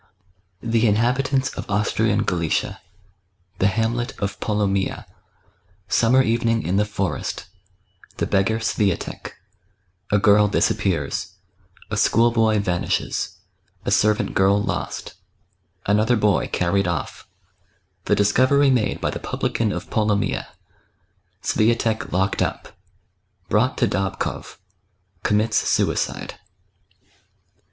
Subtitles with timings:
[0.63, 2.81] The Inhabitants of Aastrian Galicia—
[3.59, 5.05] The Hamlet of Polomjj
[5.89, 7.45] Sommer Evening in the Forest—
[8.17, 9.33] The Beggar Swiatek—
[10.11, 11.33] ^A Girl disappears—
[11.91, 13.37] A School boy vanishes—
[13.85, 15.13] A Servant girl lost—
[15.85, 17.27] Another Boy carried off—
[18.05, 20.47] The Discovery made by the Pnblican of Polomyja—
[21.43, 22.69] Swiatek locked up—
[23.51, 24.57] ^Brought to Dabkow—
[25.21, 26.39] Commits Suicide.